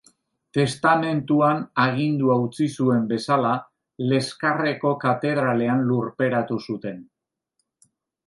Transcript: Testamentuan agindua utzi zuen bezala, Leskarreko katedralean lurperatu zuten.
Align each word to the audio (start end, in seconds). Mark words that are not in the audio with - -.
Testamentuan 0.57 1.59
agindua 1.83 2.37
utzi 2.45 2.69
zuen 2.79 3.03
bezala, 3.11 3.51
Leskarreko 4.13 4.95
katedralean 5.05 5.87
lurperatu 5.91 6.61
zuten. 6.69 6.97